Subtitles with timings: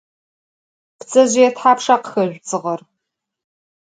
[0.99, 2.81] Ptsezjıê thapşşa khıxezjü dzığer?